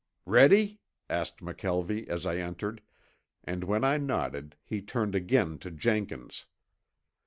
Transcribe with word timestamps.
"Ready?" 0.25 0.79
asked 1.11 1.41
McKelvie, 1.41 2.07
as 2.07 2.25
I 2.25 2.37
entered, 2.37 2.81
and 3.43 3.63
when 3.65 3.83
I 3.83 3.97
nodded 3.97 4.55
he 4.63 4.81
turned 4.81 5.13
again 5.13 5.59
to 5.59 5.69
Jenkins. 5.69 6.47